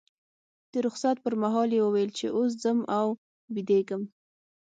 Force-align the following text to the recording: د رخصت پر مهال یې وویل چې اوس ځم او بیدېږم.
د 0.71 0.73
رخصت 0.85 1.15
پر 1.25 1.33
مهال 1.43 1.69
یې 1.75 1.81
وویل 1.83 2.11
چې 2.19 2.25
اوس 2.37 2.51
ځم 2.63 2.79
او 2.99 3.07
بیدېږم. 3.53 4.01